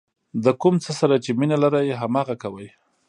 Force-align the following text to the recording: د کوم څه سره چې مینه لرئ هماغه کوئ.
د 0.43 0.45
کوم 0.61 0.75
څه 0.83 0.91
سره 0.99 1.15
چې 1.23 1.31
مینه 1.39 1.57
لرئ 1.63 1.87
هماغه 2.01 2.35
کوئ. 2.43 2.67